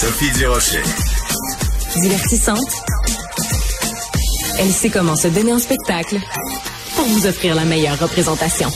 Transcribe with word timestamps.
Sophie 0.00 0.30
Durocher. 0.38 0.78
Divertissante. 2.00 2.70
Elle 4.60 4.68
sait 4.68 4.90
comment 4.90 5.16
se 5.16 5.26
donner 5.26 5.52
en 5.52 5.58
spectacle 5.58 6.18
pour 6.94 7.04
vous 7.06 7.26
offrir 7.26 7.56
la 7.56 7.64
meilleure 7.64 7.98
représentation. 7.98 8.68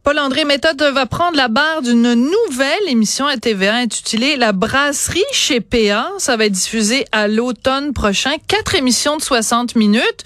Paul-André 0.04 0.44
Méthode 0.44 0.80
va 0.80 1.06
prendre 1.06 1.36
la 1.36 1.48
barre 1.48 1.82
d'une 1.82 2.14
nouvelle 2.14 2.88
émission 2.88 3.26
à 3.26 3.36
TVA 3.36 3.74
intitulée 3.74 4.36
La 4.36 4.52
brasserie 4.52 5.24
chez 5.32 5.60
PA. 5.60 6.12
Ça 6.18 6.36
va 6.36 6.44
être 6.44 6.52
diffusé 6.52 7.06
à 7.10 7.26
l'automne 7.26 7.92
prochain. 7.92 8.36
Quatre 8.46 8.76
émissions 8.76 9.16
de 9.16 9.22
60 9.22 9.74
minutes. 9.74 10.22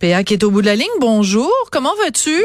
PA 0.00 0.22
qui 0.22 0.34
est 0.34 0.44
au 0.44 0.50
bout 0.50 0.60
de 0.60 0.66
la 0.66 0.76
ligne, 0.76 0.86
bonjour. 1.00 1.50
Comment 1.72 1.94
vas-tu? 2.04 2.44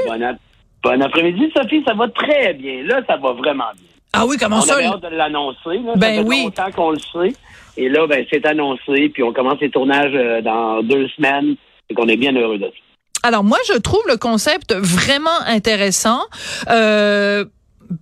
Bon, 0.81 1.01
après-midi, 1.01 1.51
Sophie. 1.53 1.83
Ça 1.85 1.93
va 1.93 2.07
très 2.07 2.53
bien. 2.53 2.83
Là, 2.83 3.01
ça 3.05 3.17
va 3.17 3.33
vraiment 3.33 3.65
bien. 3.75 3.92
Ah 4.13 4.25
oui, 4.25 4.37
comment 4.39 4.57
on 4.57 4.61
ça? 4.61 4.75
avait 4.75 4.85
hâte 4.85 5.01
de 5.01 5.07
l'annoncer. 5.07 5.79
là. 5.85 5.93
Ben 5.95 6.15
ça 6.17 6.21
fait 6.21 6.27
oui. 6.27 6.43
longtemps 6.43 6.71
qu'on 6.75 6.91
le 6.91 6.99
sait. 6.99 7.33
Et 7.75 7.89
là, 7.89 8.05
ben, 8.07 8.25
c'est 8.31 8.45
annoncé. 8.45 9.09
Puis 9.09 9.23
on 9.23 9.33
commence 9.33 9.59
les 9.59 9.71
tournages 9.71 10.13
euh, 10.13 10.41
dans 10.41 10.81
deux 10.83 11.07
semaines. 11.09 11.55
Et 11.89 11.95
qu'on 11.95 12.07
est 12.07 12.15
bien 12.17 12.33
heureux 12.35 12.57
de 12.59 12.65
ça. 12.65 13.27
Alors 13.27 13.43
moi, 13.43 13.57
je 13.67 13.77
trouve 13.77 14.01
le 14.07 14.17
concept 14.17 14.73
vraiment 14.73 15.29
intéressant. 15.47 16.19
Euh, 16.69 17.45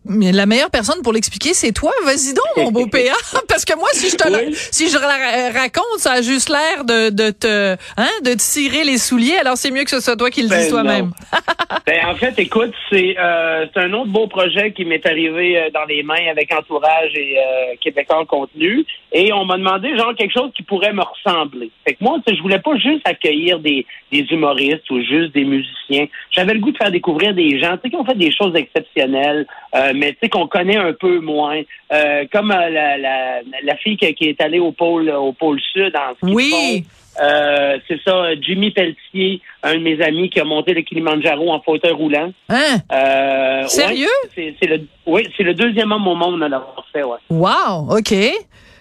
mais 0.06 0.32
la 0.32 0.46
meilleure 0.46 0.70
personne 0.72 1.02
pour 1.04 1.14
l'expliquer, 1.14 1.54
c'est 1.54 1.72
toi. 1.72 1.92
Vas-y 2.06 2.34
donc, 2.34 2.66
mon 2.66 2.72
beau 2.72 2.88
PA. 2.88 3.00
Parce 3.48 3.66
que 3.66 3.76
moi, 3.78 3.88
si 3.94 4.10
je 4.10 4.16
te 4.16 4.28
la- 4.30 4.52
si 4.72 4.90
je 4.90 4.98
la 4.98 5.52
raconte, 5.60 6.00
ça 6.00 6.14
a 6.14 6.22
juste 6.22 6.50
l'air 6.50 6.84
de, 6.86 7.10
de 7.10 7.32
te, 7.32 7.74
hein, 7.98 8.10
de 8.24 8.34
te 8.34 8.42
cirer 8.42 8.84
les 8.84 8.98
souliers. 8.98 9.38
Alors 9.38 9.58
c'est 9.58 9.72
mieux 9.72 9.84
que 9.84 9.90
ce 9.90 10.00
soit 10.00 10.16
toi 10.16 10.30
qui 10.30 10.44
le 10.44 10.50
Ben 10.50 10.60
dise 10.60 10.70
toi-même. 10.70 11.12
Ben, 11.88 12.06
en 12.06 12.16
fait, 12.16 12.38
écoute, 12.38 12.74
c'est 12.90 13.16
euh, 13.18 13.66
c'est 13.74 13.80
un 13.80 13.94
autre 13.94 14.12
beau 14.12 14.28
projet 14.28 14.72
qui 14.72 14.86
m'est 14.86 15.06
arrivé 15.06 15.58
euh, 15.58 15.70
dans 15.74 15.86
les 15.86 16.04
mains 16.04 16.28
avec 16.30 16.54
Entourage 16.54 17.12
et 17.16 17.38
euh, 17.40 17.76
Québécois 17.82 18.20
en 18.20 18.26
contenu. 18.26 18.86
Et 19.12 19.34
on 19.34 19.46
m'a 19.46 19.58
demandé, 19.58 19.98
genre, 19.98 20.14
quelque 20.16 20.34
chose 20.34 20.52
qui 20.56 20.64
pourrait 20.64 20.94
me 20.94 21.02
ressembler. 21.02 21.72
Fait 21.86 21.94
que 21.94 22.04
moi, 22.04 22.20
je 22.28 22.42
voulais 22.42 22.60
pas 22.60 22.76
juste 22.78 23.02
accueillir 23.06 23.60
des, 23.60 23.86
des 24.12 24.20
humoristes 24.32 24.90
ou 24.92 25.00
juste 25.02 25.34
des 25.34 25.44
musiciens. 25.44 26.08
J'avais 26.32 26.54
le 26.54 26.60
goût 26.60 26.72
de 26.72 26.78
faire 26.78 26.92
découvrir 26.92 27.34
des 27.34 27.60
gens, 27.60 27.76
tu 27.78 27.84
sais, 27.84 27.90
qui 27.90 27.96
ont 27.96 28.06
fait 28.06 28.18
des 28.18 28.32
choses 28.32 28.56
exceptionnelles, 28.56 29.48
euh, 29.76 29.81
mais 29.96 30.12
tu 30.14 30.20
sais, 30.24 30.30
qu'on 30.30 30.48
connaît 30.48 30.78
un 30.78 30.94
peu 30.94 31.20
moins. 31.20 31.62
Euh, 31.92 32.26
comme 32.32 32.52
euh, 32.52 32.70
la, 32.70 32.98
la, 32.98 33.42
la 33.64 33.76
fille 33.78 33.98
qui, 33.98 34.14
qui 34.14 34.26
est 34.26 34.42
allée 34.42 34.60
au 34.60 34.72
pôle, 34.72 35.10
au 35.10 35.34
pôle 35.34 35.60
sud 35.74 35.96
en 35.96 36.14
ski 36.16 36.34
Oui. 36.34 36.86
Euh, 37.22 37.78
c'est 37.88 38.00
ça, 38.04 38.34
Jimmy 38.40 38.72
Pelletier, 38.72 39.42
un 39.64 39.74
de 39.74 39.80
mes 39.80 40.02
amis 40.02 40.30
qui 40.30 40.40
a 40.40 40.46
monté 40.46 40.74
le 40.74 40.82
Kilimanjaro 40.82 41.52
en 41.52 41.60
fauteuil 41.60 41.92
roulant. 41.92 42.32
Hein? 42.50 42.78
Euh, 42.92 43.68
Sérieux? 43.68 44.08
ouais, 44.38 44.56
c'est, 44.62 44.68
le, 44.68 44.82
oui, 45.06 45.28
c'est 45.36 45.44
le 45.44 45.54
deuxième 45.54 45.92
homme 45.92 46.08
au 46.08 46.16
monde 46.16 46.42
à 46.44 46.48
l'avoir 46.48 46.86
fait, 46.94 47.04
ouais. 47.04 47.18
Wow. 47.30 47.98
Ok. 47.98 48.14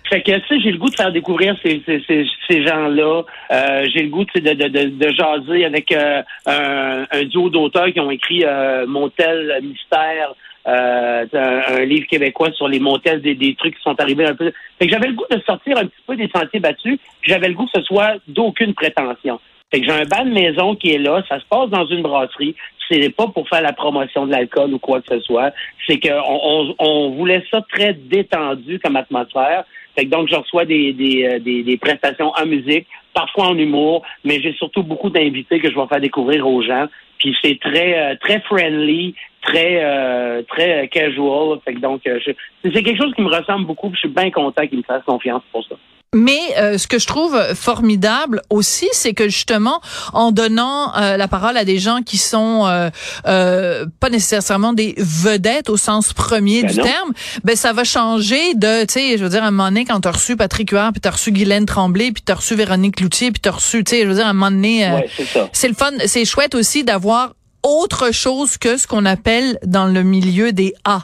Fait 0.09 0.23
que, 0.23 0.33
tu 0.33 0.47
sais, 0.49 0.61
j'ai 0.61 0.73
le 0.73 0.79
goût 0.79 0.91
de 0.91 0.97
faire 0.97 1.13
découvrir 1.13 1.57
ces, 1.63 1.83
ces, 1.87 2.03
ces, 2.07 2.27
ces 2.49 2.67
gens-là. 2.67 3.23
Euh, 3.53 3.87
j'ai 3.95 4.03
le 4.03 4.09
goût, 4.09 4.25
de, 4.25 4.41
de, 4.41 4.69
de, 4.69 4.85
de 4.89 5.13
jaser 5.13 5.65
avec 5.65 5.93
euh, 5.93 6.23
un, 6.47 7.05
un 7.11 7.25
duo 7.25 7.49
d'auteurs 7.49 7.93
qui 7.93 8.01
ont 8.01 8.11
écrit 8.11 8.45
euh, 8.45 8.87
Montel 8.89 9.61
Mystère, 9.63 10.35
euh, 10.67 11.27
un, 11.33 11.75
un 11.75 11.85
livre 11.85 12.07
québécois 12.07 12.53
sur 12.53 12.69
les 12.69 12.81
motels, 12.81 13.23
des, 13.23 13.35
des 13.35 13.55
trucs 13.55 13.77
qui 13.77 13.83
sont 13.83 13.99
arrivés 14.01 14.27
un 14.27 14.35
peu. 14.35 14.53
Fait 14.79 14.87
que 14.87 14.93
j'avais 14.93 15.09
le 15.09 15.15
goût 15.15 15.25
de 15.31 15.41
sortir 15.47 15.79
un 15.79 15.87
petit 15.87 16.03
peu 16.07 16.17
des 16.17 16.29
sentiers 16.35 16.61
battus, 16.61 16.99
j'avais 17.23 17.49
le 17.49 17.55
goût 17.55 17.67
que 17.67 17.81
ce 17.81 17.83
soit 17.83 18.17
d'aucune 18.29 18.75
prétention. 18.75 19.41
Fait 19.73 19.81
que 19.81 19.87
j'ai 19.87 19.93
un 19.93 20.05
bas 20.05 20.25
de 20.25 20.31
maison 20.31 20.75
qui 20.75 20.91
est 20.91 20.99
là, 20.99 21.23
ça 21.29 21.39
se 21.39 21.45
passe 21.47 21.71
dans 21.71 21.87
une 21.87 22.03
brasserie. 22.03 22.57
C'est 22.89 23.15
pas 23.15 23.29
pour 23.29 23.49
faire 23.49 23.63
la 23.63 23.73
promotion 23.73 24.27
de 24.27 24.33
l'alcool 24.33 24.75
ou 24.75 24.81
quoi 24.81 25.01
que 25.01 25.15
ce 25.15 25.21
soit. 25.21 25.53
C'est 25.87 26.01
qu'on 26.01 26.11
on, 26.25 26.75
on 26.81 27.11
voulait 27.11 27.45
ça 27.51 27.63
très 27.73 27.95
détendu 27.95 28.81
comme 28.81 28.97
atmosphère. 28.97 29.65
Fait 29.95 30.07
que 30.07 30.11
donc 30.11 30.29
je 30.29 30.35
reçois 30.35 30.65
des, 30.65 30.93
des, 30.93 31.25
euh, 31.25 31.39
des, 31.39 31.63
des 31.63 31.77
prestations 31.77 32.33
en 32.37 32.47
musique, 32.47 32.87
parfois 33.15 33.49
en 33.49 33.59
humour, 33.59 34.03
mais 34.25 34.41
j'ai 34.41 34.55
surtout 34.55 34.83
beaucoup 34.83 35.11
d'invités 35.11 35.61
que 35.61 35.71
je 35.71 35.77
vais 35.77 35.87
faire 35.87 36.01
découvrir 36.01 36.47
aux 36.49 36.63
gens. 36.63 36.87
Puis 37.19 37.37
c'est 37.43 37.59
très 37.61 37.99
euh, 37.99 38.15
très 38.21 38.41
friendly, 38.41 39.15
très 39.43 39.83
euh, 39.83 40.43
très 40.49 40.89
casual. 40.89 41.59
Fait 41.65 41.75
que 41.75 41.81
donc 41.81 42.03
euh, 42.07 42.19
c'est 42.63 42.71
quelque 42.83 42.97
chose 42.97 43.13
qui 43.15 43.23
me 43.23 43.35
ressemble 43.35 43.67
beaucoup. 43.67 43.91
Je 43.95 43.99
suis 44.01 44.09
bien 44.09 44.31
content 44.31 44.67
qu'ils 44.67 44.79
me 44.79 44.83
fassent 44.85 45.05
confiance 45.07 45.43
pour 45.53 45.65
ça. 45.65 45.77
Mais 46.13 46.41
euh, 46.59 46.77
ce 46.77 46.89
que 46.89 46.99
je 46.99 47.07
trouve 47.07 47.39
formidable 47.55 48.43
aussi, 48.51 48.89
c'est 48.91 49.15
que 49.15 49.29
justement, 49.29 49.81
en 50.13 50.33
donnant 50.33 50.93
euh, 50.97 51.17
la 51.17 51.29
parole 51.29 51.57
à 51.57 51.65
des 51.65 51.79
gens 51.79 52.03
qui 52.05 52.17
sont 52.19 52.67
euh, 52.67 52.91
euh, 53.29 53.87
pas 54.01 54.11
nécessairement 54.11 54.73
des 54.73 54.95
vedettes 54.99 55.71
au 55.71 55.77
sens 55.77 56.13
premier 56.13 56.63
Ben 56.63 56.71
du 56.73 56.79
non. 56.79 56.85
terme, 56.85 57.13
ben 57.45 57.55
ça 57.55 57.73
va 57.73 57.85
changer 57.85 58.55
de, 58.55 58.85
tu 58.87 58.95
sais, 58.95 59.19
je 59.19 59.23
veux 59.23 59.31
dire, 59.31 59.45
à 59.45 59.47
un 59.47 59.51
moment 59.53 59.69
donné, 59.69 59.85
quand 59.85 60.01
t'as 60.01 60.11
reçu 60.11 60.37
Patrick 60.37 60.71
Huard, 60.73 60.91
puis 60.91 61.01
t'as 61.01 61.13
reçu 61.13 61.31
Guylaine 61.31 61.65
Tremblay, 61.65 62.11
puis 62.11 62.25
t'as 62.27 62.35
reçu 62.35 62.57
Véronique 62.57 62.99
Loutier, 62.99 63.31
puis 63.31 63.41
t'as 63.41 63.53
reçu, 63.53 63.85
tu 63.85 63.95
sais, 63.95 64.03
je 64.03 64.09
veux 64.09 64.15
dire, 64.17 64.27
à 64.27 64.31
un 64.31 64.33
moment 64.33 64.51
donné, 64.51 64.85
euh, 64.89 64.97
Ouais, 64.97 65.09
c'est 65.17 65.27
ça. 65.27 65.49
c'est 65.53 65.69
le 65.69 65.75
fun, 65.75 65.93
c'est 66.07 66.25
chouette 66.25 66.57
aussi 66.57 66.83
d'avoir 66.83 67.35
autre 67.63 68.13
chose 68.13 68.57
que 68.59 68.77
ce 68.77 68.87
qu'on 68.87 69.05
appelle 69.05 69.59
dans 69.65 69.87
le 69.87 70.03
milieu 70.03 70.53
des 70.53 70.73
A. 70.85 71.01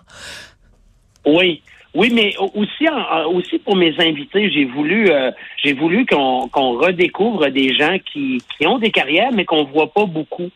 Oui. 1.27 1.63
Oui, 1.95 2.11
mais 2.13 2.35
au- 2.39 2.51
aussi, 2.55 2.87
aussi 3.33 3.59
pour 3.59 3.75
mes 3.75 3.95
invités, 3.99 4.51
j'ai 4.51 4.67
voulu, 4.67 5.11
euh, 5.11 5.31
j'ai 5.65 5.73
voulu 5.73 6.05
qu'on 6.05 6.47
redécouvre 6.79 7.49
des 7.49 7.75
gens 7.75 7.97
qui, 8.13 8.43
qui 8.59 8.67
ont 8.67 8.79
des 8.79 8.91
carrières, 8.91 9.33
mais 9.33 9.47
qu'on 9.47 9.65
voit 9.65 9.91
pas 9.91 10.05
beaucoup. 10.05 10.51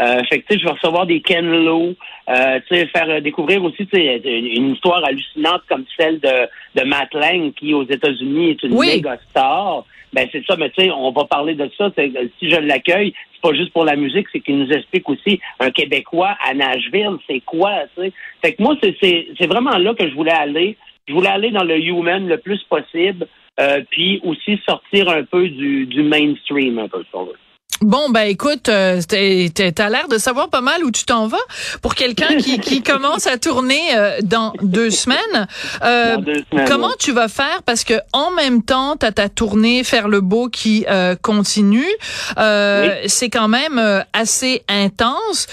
Euh, 0.00 0.22
fait 0.30 0.40
que, 0.40 0.46
tu 0.48 0.54
sais, 0.54 0.60
je 0.60 0.64
vais 0.64 0.72
recevoir 0.72 1.06
des 1.06 1.20
Ken 1.20 1.46
Lo, 1.64 1.94
euh, 2.28 2.60
tu 2.68 2.74
sais, 2.74 2.86
faire 2.86 3.08
euh, 3.10 3.20
découvrir 3.20 3.62
aussi, 3.62 3.86
une, 3.92 4.70
histoire 4.72 5.04
hallucinante 5.04 5.62
comme 5.68 5.84
celle 5.98 6.20
de, 6.20 6.48
de 6.80 6.84
Matt 6.86 7.12
Lang, 7.12 7.52
qui, 7.54 7.74
aux 7.74 7.84
États-Unis, 7.84 8.50
est 8.50 8.62
une 8.62 8.74
Oui. 8.74 8.86
méga 8.96 9.18
star. 9.30 9.84
Ben, 10.12 10.26
c'est 10.32 10.44
ça, 10.46 10.56
mais 10.56 10.70
tu 10.70 10.82
sais, 10.82 10.90
on 10.90 11.12
va 11.12 11.24
parler 11.24 11.54
de 11.54 11.70
ça. 11.76 11.90
c'est- 11.96 12.10
Si 12.38 12.50
je 12.50 12.56
l'accueille, 12.56 13.12
c'est 13.32 13.42
pas 13.42 13.54
juste 13.54 13.72
pour 13.72 13.84
la 13.84 13.94
musique, 13.94 14.26
c'est 14.32 14.40
qu'il 14.40 14.58
nous 14.58 14.70
explique 14.72 15.08
aussi 15.08 15.38
un 15.60 15.70
Québécois 15.70 16.36
à 16.44 16.54
Nashville, 16.54 17.16
c'est 17.28 17.40
quoi, 17.40 17.72
tu 17.96 18.04
sais. 18.04 18.12
Fait 18.42 18.54
que 18.54 18.62
moi, 18.62 18.76
c'est- 18.80 19.46
vraiment 19.46 19.76
là 19.78 19.94
que 19.94 20.08
je 20.08 20.14
voulais 20.14 20.32
aller. 20.32 20.76
Je 21.06 21.12
voulais 21.12 21.28
aller 21.28 21.50
dans 21.50 21.64
le 21.64 21.78
human 21.78 22.26
le 22.26 22.38
plus 22.38 22.62
possible, 22.64 23.26
euh, 23.60 23.82
puis 23.90 24.20
aussi 24.24 24.58
sortir 24.66 25.08
un 25.10 25.24
peu 25.24 25.48
du, 25.48 25.86
du 25.86 26.02
mainstream, 26.02 26.78
un 26.78 26.88
peu, 26.88 27.02
si 27.02 27.10
on 27.14 27.24
veut. 27.24 27.38
Bon, 27.80 28.10
ben 28.10 28.24
écoute, 28.24 28.68
euh, 28.68 29.00
t'as 29.08 29.88
l'air 29.88 30.06
de 30.08 30.18
savoir 30.18 30.50
pas 30.50 30.60
mal 30.60 30.84
où 30.84 30.90
tu 30.90 31.04
t'en 31.04 31.26
vas 31.28 31.38
pour 31.80 31.94
quelqu'un 31.94 32.36
qui, 32.36 32.60
qui 32.60 32.82
commence 32.84 33.26
à 33.26 33.38
tourner 33.38 33.80
euh, 33.96 34.18
dans 34.22 34.52
deux 34.60 34.90
semaines. 34.90 35.46
Euh, 35.82 36.16
Dans 36.16 36.20
deux 36.22 36.44
semaines, 36.50 36.68
comment 36.68 36.88
ouais. 36.88 36.94
tu 36.98 37.12
vas 37.12 37.28
faire? 37.28 37.62
Parce 37.64 37.84
que 37.84 37.94
en 38.12 38.32
même 38.32 38.62
temps, 38.62 38.96
t'as 38.96 39.12
ta 39.12 39.30
tournée 39.30 39.82
faire 39.82 40.08
le 40.08 40.20
beau 40.20 40.48
qui 40.48 40.84
continue. 41.22 41.88
C'est 42.36 43.30
quand 43.30 43.48
même 43.48 44.04
assez 44.12 44.62
intense. 44.68 45.46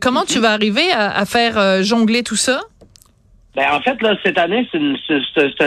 Comment 0.00 0.24
tu 0.24 0.38
vas 0.38 0.52
arriver 0.52 0.90
à, 0.92 1.10
à 1.16 1.24
faire 1.24 1.82
jongler 1.82 2.22
tout 2.22 2.36
ça? 2.36 2.60
Ben, 3.54 3.66
en 3.70 3.80
fait, 3.80 4.00
là, 4.00 4.16
cette 4.24 4.38
année, 4.38 4.66
c'est 4.72 4.78
une, 4.78 4.96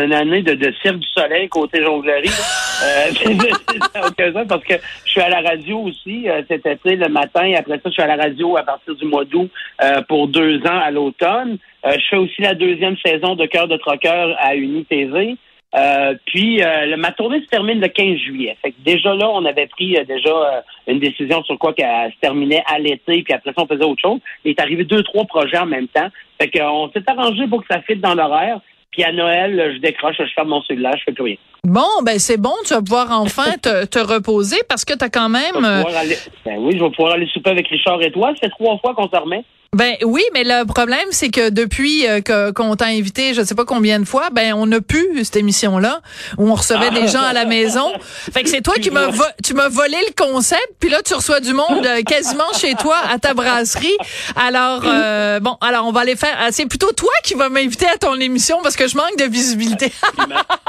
une 0.05 0.13
année 0.13 0.41
de, 0.41 0.55
de 0.55 0.73
Cirque 0.81 0.97
du 0.97 1.07
Soleil 1.07 1.47
côté 1.49 1.83
jonglerie. 1.83 2.29
Euh, 2.29 3.11
c'est 3.13 4.47
parce 4.47 4.63
que 4.63 4.73
je 5.05 5.11
suis 5.11 5.21
à 5.21 5.29
la 5.29 5.41
radio 5.41 5.81
aussi 5.81 6.27
euh, 6.27 6.41
cet 6.47 6.65
été 6.65 6.95
le 6.95 7.09
matin. 7.09 7.45
Et 7.45 7.55
après 7.55 7.75
ça, 7.75 7.81
je 7.85 7.91
suis 7.91 8.01
à 8.01 8.07
la 8.07 8.15
radio 8.15 8.57
à 8.57 8.63
partir 8.63 8.95
du 8.95 9.05
mois 9.05 9.23
d'août 9.23 9.51
euh, 9.83 10.01
pour 10.07 10.27
deux 10.27 10.57
ans 10.61 10.79
à 10.83 10.89
l'automne. 10.89 11.59
Euh, 11.85 11.91
je 11.91 12.07
fais 12.09 12.17
aussi 12.17 12.41
la 12.41 12.55
deuxième 12.55 12.97
saison 13.05 13.35
de 13.35 13.45
Cœur 13.45 13.67
de 13.67 13.77
Troqueur 13.77 14.35
à 14.39 14.55
UniTV. 14.55 15.37
Euh, 15.75 16.15
puis 16.25 16.61
ma 16.97 17.11
tournée 17.11 17.41
se 17.41 17.47
termine 17.47 17.81
le 17.81 17.89
15 17.89 18.17
juillet. 18.17 18.55
Fait 18.61 18.71
que 18.71 18.81
déjà 18.83 19.13
là, 19.13 19.29
on 19.29 19.43
avait 19.43 19.67
pris 19.67 19.97
déjà 20.07 20.63
une 20.87 20.99
décision 20.99 21.43
sur 21.43 21.59
quoi 21.59 21.73
qu'elle 21.73 22.13
se 22.13 22.19
terminait 22.21 22.63
à 22.65 22.79
l'été, 22.79 23.23
puis 23.23 23.33
après 23.33 23.51
ça, 23.51 23.61
on 23.61 23.67
faisait 23.67 23.83
autre 23.83 24.01
chose. 24.01 24.21
Il 24.45 24.51
est 24.51 24.59
arrivé 24.61 24.85
deux, 24.85 25.03
trois 25.03 25.25
projets 25.25 25.57
en 25.57 25.65
même 25.65 25.89
temps. 25.89 26.07
Fait 26.39 26.49
qu'on 26.49 26.89
s'est 26.93 27.03
arrangé 27.07 27.47
pour 27.47 27.61
que 27.61 27.67
ça 27.71 27.81
fitte 27.81 28.01
dans 28.01 28.13
l'horaire. 28.15 28.59
Puis 28.91 29.03
à 29.03 29.11
Noël, 29.11 29.73
je 29.75 29.79
décroche, 29.81 30.15
je 30.19 30.33
ferme 30.33 30.49
mon 30.49 30.61
cellulaire, 30.63 30.93
je 30.97 31.03
fais 31.03 31.11
plus 31.11 31.23
rien. 31.23 31.35
Bon, 31.65 31.81
ben 32.05 32.17
c'est 32.17 32.37
bon, 32.37 32.53
tu 32.65 32.73
vas 32.73 32.81
pouvoir 32.81 33.07
enfin 33.11 33.51
te, 33.61 33.85
te 33.87 33.99
reposer 33.99 34.57
parce 34.69 34.85
que 34.85 34.93
t'as 34.93 35.09
quand 35.09 35.27
Je 35.27 35.31
même. 35.33 35.65
euh, 35.65 35.83
aller- 35.97 36.17
ben 36.45 36.57
oui, 36.59 36.77
je 36.77 36.83
vais 36.83 36.89
pouvoir 36.91 37.13
aller 37.15 37.27
souper 37.27 37.49
avec 37.49 37.67
Richard 37.67 38.01
et 38.01 38.11
toi. 38.11 38.29
Ça 38.35 38.41
fait 38.41 38.49
trois 38.49 38.77
fois 38.77 38.93
qu'on 38.95 39.09
se 39.09 39.15
remet. 39.21 39.43
Ben 39.73 39.95
oui, 40.03 40.23
mais 40.33 40.43
le 40.45 40.63
problème 40.65 41.07
c'est 41.11 41.29
que 41.29 41.49
depuis 41.49 42.07
euh, 42.07 42.21
que- 42.21 42.51
qu'on 42.51 42.75
t'a 42.77 42.85
invité, 42.85 43.33
je 43.33 43.41
sais 43.41 43.55
pas 43.55 43.65
combien 43.65 43.99
de 43.99 44.05
fois, 44.05 44.29
ben 44.31 44.53
on 44.53 44.65
n'a 44.67 44.79
plus 44.79 45.23
cette 45.25 45.35
émission 45.35 45.77
là 45.79 45.99
où 46.37 46.49
on 46.49 46.55
recevait 46.55 46.91
des 46.91 47.07
gens 47.07 47.21
à 47.23 47.33
la 47.33 47.43
maison. 47.45 47.91
Fait 48.33 48.43
que 48.43 48.49
c'est 48.49 48.61
toi 48.61 48.75
qui 48.75 48.89
m'as 48.89 49.07
vo- 49.07 49.23
tu 49.43 49.53
m'as 49.53 49.67
volé 49.67 49.97
le 50.07 50.13
concept, 50.15 50.65
puis 50.79 50.89
là 50.89 51.01
tu 51.03 51.13
reçois 51.13 51.41
du 51.41 51.53
monde 51.53 51.85
euh, 51.85 52.01
quasiment 52.03 52.51
chez 52.57 52.75
toi 52.75 52.95
à 53.11 53.19
ta 53.19 53.33
brasserie. 53.33 53.97
Alors 54.37 54.83
euh, 54.85 55.39
bon, 55.41 55.57
alors 55.59 55.85
on 55.85 55.91
va 55.91 56.01
aller 56.01 56.15
faire. 56.15 56.37
ah, 56.39 56.47
C'est 56.51 56.67
plutôt 56.67 56.93
toi 56.93 57.11
qui 57.23 57.33
vas 57.33 57.49
m'inviter 57.49 57.87
à 57.87 57.97
ton 57.97 58.15
émission 58.19 58.59
parce 58.63 58.77
que 58.77 58.87
je 58.87 58.95
manque 58.95 59.17
de 59.17 59.25
visibilité. 59.25 59.91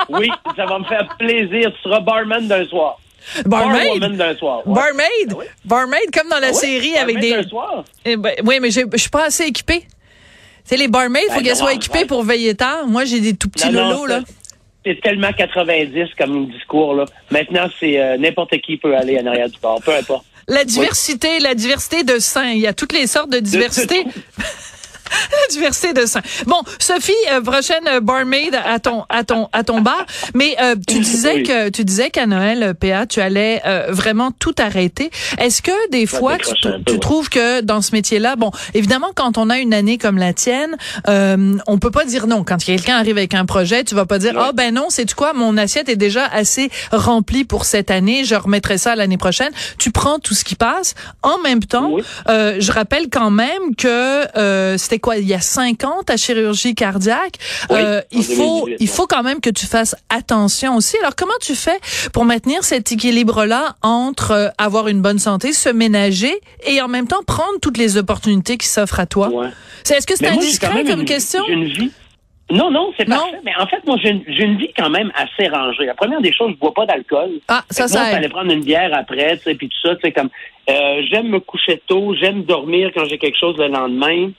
oui, 0.09 0.31
ça 0.57 0.67
va 0.67 0.79
me 0.81 0.85
faire 0.85 1.07
plaisir. 1.19 1.71
Tu 1.77 1.83
seras 1.89 2.01
barman 2.01 2.49
d'un 2.49 2.65
soir. 2.67 2.99
Barmaid, 3.45 4.39
soir. 4.39 4.67
ouais. 4.67 4.75
barmaid, 4.75 5.09
Ah 5.31 5.35
oui? 5.39 5.45
barmaid 5.65 6.11
comme 6.17 6.29
dans 6.29 6.39
la 6.39 6.49
Ah 6.49 6.53
oui? 6.53 6.59
série 6.59 6.97
avec 6.97 7.19
des. 7.19 7.43
soir. 7.49 7.85
Eh 8.05 8.17
ben, 8.17 8.35
oui, 8.45 8.59
mais 8.61 8.71
je 8.71 8.83
suis 8.97 9.11
pas 9.11 9.25
assez 9.27 9.45
équipée. 9.45 9.87
C'est 10.65 10.77
les 10.77 10.89
barmaids, 10.89 11.23
il 11.29 11.31
faut 11.33 11.39
Ben, 11.41 11.45
qu'elles 11.45 11.57
soient 11.57 11.75
équipées 11.75 12.05
pour 12.07 12.23
veiller 12.25 12.55
tard. 12.55 12.87
Moi, 12.87 13.05
j'ai 13.05 13.21
des 13.21 13.35
tout 13.37 13.49
petits 13.49 13.69
Non, 13.71 13.85
non, 13.85 13.91
lolos, 13.91 14.07
là. 14.07 14.21
C'est 14.85 15.01
tellement 15.01 15.33
90 15.33 16.11
comme 16.19 16.47
discours. 16.49 16.95
Là. 16.95 17.05
Maintenant, 17.31 17.69
c'est 17.81 18.01
euh, 18.01 18.17
n'importe 18.19 18.57
qui 18.61 18.77
peut 18.77 18.97
aller 18.97 19.19
en 19.21 19.27
arrière 19.27 19.49
du 19.49 19.59
bar, 19.61 19.81
peu 19.85 19.93
importe. 19.95 20.25
La 20.49 20.65
diversité, 20.65 21.41
la 21.41 21.55
diversité 21.55 22.05
de 22.05 22.19
seins. 22.21 22.51
Il 22.51 22.61
y 22.61 22.69
a 22.69 22.73
toutes 22.73 22.93
les 22.93 23.09
sortes 23.09 23.31
de 23.31 23.41
diversité. 23.41 24.05
La 25.31 25.53
diversité 25.53 25.93
de 25.93 26.07
seins. 26.07 26.21
Bon, 26.47 26.61
Sophie, 26.79 27.13
euh, 27.33 27.41
prochaine 27.41 27.87
euh, 27.89 28.01
barmaid 28.01 28.55
à 28.65 28.79
ton 28.79 29.05
à 29.09 29.25
ton 29.25 29.49
à 29.53 29.65
ton 29.65 29.81
bar. 29.81 30.05
Mais 30.35 30.57
euh, 30.61 30.75
tu 30.87 30.99
disais 31.01 31.35
Oui. 31.37 31.43
que 31.45 31.69
tu 31.71 31.85
disais 31.85 32.11
qu'à 32.11 32.27
Noël, 32.27 32.63
euh, 32.63 32.75
PA, 32.75 33.07
tu 33.07 33.21
allais 33.21 33.61
euh, 33.67 33.87
vraiment 33.91 34.31
tout 34.33 34.55
arrêter. 34.59 35.11
Est-ce 35.39 35.63
que 35.63 35.91
des 35.91 36.07
fois 36.07 36.37
tu, 36.39 36.55
peu, 36.63 36.71
tu 36.87 36.93
ouais. 36.95 36.99
trouves 36.99 37.29
que 37.29 37.61
dans 37.61 37.81
ce 37.83 37.93
métier-là, 37.93 38.37
bon, 38.37 38.51
évidemment, 38.75 39.11
quand 39.15 39.39
on 39.39 39.51
a 39.51 39.59
une 39.59 39.75
année 39.75 39.99
comme 39.99 40.19
la 40.19 40.33
tienne, 40.33 40.77
euh, 41.09 41.57
on 41.67 41.79
peut 41.79 41.91
pas 41.91 42.05
dire 42.05 42.27
non. 42.27 42.45
Quand 42.45 42.63
quelqu'un 42.63 42.97
arrive 42.97 43.17
avec 43.19 43.35
un 43.35 43.45
projet, 43.47 43.85
tu 43.85 43.95
vas 43.95 44.07
pas 44.07 44.19
dire 44.19 44.35
ah 44.39 44.53
ben 44.53 44.75
non, 44.75 44.87
c'est 44.89 45.13
quoi, 45.15 45.33
mon 45.33 45.57
assiette 45.57 45.89
est 45.89 45.97
déjà 45.97 46.27
assez 46.27 46.71
remplie 46.93 47.45
pour 47.45 47.65
cette 47.65 47.91
année, 47.91 48.25
je 48.25 48.35
remettrai 48.35 48.79
ça 48.79 48.97
l'année 48.97 49.17
prochaine. 49.19 49.51
Tu 49.79 49.91
prends 49.93 50.19
tout 50.19 50.35
ce 50.35 50.45
qui 50.45 50.55
passe. 50.57 50.95
En 51.23 51.39
même 51.39 51.63
temps, 51.65 51.91
Oui. 51.93 52.03
euh, 52.29 52.57
je 52.59 52.73
rappelle 52.73 53.09
quand 53.11 53.31
même 53.31 53.75
que 53.77 54.27
euh, 54.39 54.77
c'était 54.97 55.01
quoi? 55.01 55.17
Il 55.19 55.27
y 55.29 55.35
a 55.35 55.41
cinq 55.41 55.85
ans 55.85 56.03
ta 56.05 56.17
chirurgie 56.17 56.75
cardiaque. 56.75 57.35
Oui, 57.71 57.77
Euh, 57.81 58.01
il 58.13 58.23
faut 58.25 58.65
2018, 58.67 58.77
il 58.81 58.89
faut 58.89 59.07
quand 59.07 59.23
même 59.23 59.41
que 59.41 59.51
tu 59.51 59.67
fasses 59.67 59.95
attention 60.09 60.77
aussi. 60.77 60.97
Alors 60.99 61.15
comment 61.17 61.39
tu 61.41 61.55
fais 61.55 61.79
pour 62.13 62.25
maintenir 62.25 62.65
cet 62.65 62.91
équilibre 62.93 63.45
là 63.45 63.75
entre 63.83 64.31
euh, 64.33 64.49
avoir 64.59 64.89
une 64.89 65.03
bonne 65.03 65.19
santé, 65.19 65.53
se 65.53 65.69
ménager 65.69 66.33
et 66.67 66.81
en 66.81 66.89
même 66.89 67.07
temps 67.07 67.23
prendre 67.27 67.59
toutes 67.61 67.79
les 67.79 67.97
opportunités 67.97 68.57
qui 68.57 68.69
s'offrent 68.69 69.01
à 69.01 69.07
toi? 69.07 69.29
Ouais. 69.29 69.49
Est-ce 69.91 70.07
que 70.07 70.17
c'est 70.17 70.31
moi, 70.31 70.43
indiscret 70.43 70.85
comme 70.85 71.01
une- 71.01 71.07
question? 71.07 71.43
J'ai 71.47 71.53
une 71.53 71.65
vie. 71.65 71.91
Non, 72.49 72.71
non, 72.71 72.93
c'est 72.97 73.07
parfait. 73.07 73.41
Mais 73.45 73.51
en 73.61 73.67
fait, 73.67 73.85
moi, 73.89 73.97
j'ai 74.01 74.11
une, 74.45 74.57
vie 74.57 74.71
quand 74.79 74.89
même 74.89 75.11
assez 75.17 75.49
rangée. 75.49 75.85
La 75.85 75.95
première 75.95 76.21
des 76.21 76.33
choses, 76.33 76.53
je 76.53 76.57
bois 76.59 76.73
pas 76.73 76.87
d'alcool. 76.87 77.41
Ah 77.49 77.65
ça 77.71 77.83
moi, 77.85 77.89
ça. 77.89 78.05
fallait 78.07 78.29
prendre 78.29 78.53
une 78.53 78.63
bière 78.63 78.91
après, 78.95 79.37
tu 79.39 79.43
sais, 79.43 79.55
puis 79.57 79.69
tout 79.69 79.81
ça, 79.83 79.97
tu 79.97 80.03
sais, 80.03 80.13
comme 80.13 80.29
euh, 80.71 81.03
j'aime 81.11 81.29
me 81.29 81.41
coucher 81.41 81.83
tôt, 81.89 82.15
j'aime 82.15 82.45
dormir 82.45 82.91
quand 82.95 83.05
j'ai 83.07 83.19
quelque 83.19 83.37
chose 83.39 83.57
le 83.59 83.67
lendemain. 83.67 84.31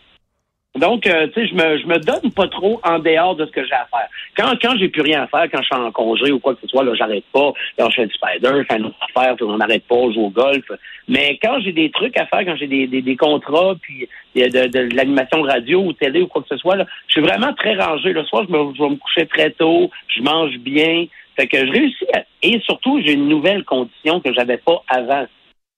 Donc, 0.77 1.06
euh, 1.07 1.27
tu 1.33 1.41
sais, 1.41 1.47
je 1.47 1.53
me, 1.56 1.77
je 1.77 1.85
me 1.88 1.97
donne 2.00 2.31
pas 2.31 2.47
trop 2.47 2.79
en 2.83 3.00
dehors 3.00 3.35
de 3.35 3.45
ce 3.45 3.51
que 3.51 3.65
j'ai 3.65 3.74
à 3.74 3.88
faire. 3.91 4.07
Quand, 4.38 4.53
quand 4.62 4.77
j'ai 4.77 4.89
plus 4.89 5.01
rien 5.01 5.24
à 5.24 5.27
faire, 5.27 5.47
quand 5.51 5.59
je 5.62 5.65
suis 5.65 5.75
en 5.75 5.91
congé 5.91 6.31
ou 6.31 6.39
quoi 6.39 6.53
que 6.56 6.62
ce 6.62 6.68
soit, 6.68 6.83
là, 6.83 6.94
j'arrête 6.95 7.24
pas. 7.33 7.51
Là, 7.77 7.88
je 7.89 7.95
fais 7.95 8.06
du 8.07 8.13
spider, 8.13 8.50
je 8.59 8.63
fais 8.63 8.77
une 8.79 8.85
autre 8.85 8.97
affaire, 9.15 9.35
puis 9.35 9.45
on 9.45 9.57
n'arrête 9.57 9.85
pas, 9.88 9.95
on 9.95 10.12
joue 10.12 10.25
au 10.25 10.29
golf. 10.29 10.65
Mais 11.07 11.39
quand 11.41 11.59
j'ai 11.62 11.71
des 11.71 11.89
trucs 11.91 12.18
à 12.18 12.25
faire, 12.27 12.45
quand 12.45 12.56
j'ai 12.57 12.68
des, 12.68 12.88
des, 12.88 13.01
des 13.01 13.15
contrats, 13.15 13.75
puis 13.81 14.07
de, 14.35 14.44
de, 14.47 14.68
de 14.68 14.95
l'animation 14.95 15.41
radio 15.41 15.81
ou 15.81 15.94
télé 15.94 16.21
ou 16.21 16.27
quoi 16.27 16.41
que 16.41 16.50
ce 16.50 16.57
soit, 16.57 16.75
là, 16.75 16.85
je 17.07 17.13
suis 17.13 17.21
vraiment 17.21 17.53
très 17.53 17.75
rangé. 17.75 18.13
Le 18.13 18.24
soir, 18.25 18.45
je, 18.47 18.53
me, 18.53 18.74
je 18.75 18.81
vais 18.83 18.89
me 18.89 18.95
coucher 18.97 19.25
très 19.25 19.51
tôt, 19.51 19.89
je 20.15 20.21
mange 20.21 20.57
bien. 20.59 21.06
Fait 21.35 21.47
que 21.47 21.57
je 21.65 21.71
réussis. 21.71 22.06
à- 22.15 22.24
et 22.44 22.59
surtout, 22.62 23.00
j'ai 23.03 23.13
une 23.13 23.27
nouvelle 23.29 23.63
condition 23.63 24.19
que 24.19 24.33
j'avais 24.33 24.57
pas 24.57 24.81
avant. 24.88 25.25